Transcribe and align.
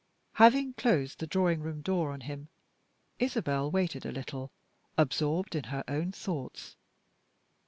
Having 0.33 0.73
closed 0.73 1.19
the 1.19 1.27
drawing 1.27 1.61
room 1.61 1.83
door 1.83 2.11
on 2.11 2.21
him, 2.21 2.49
Isabel 3.19 3.69
waited 3.69 4.03
a 4.03 4.11
little, 4.11 4.51
absorbed 4.97 5.53
in 5.55 5.65
her 5.65 5.83
own 5.87 6.11
thoughts. 6.11 6.75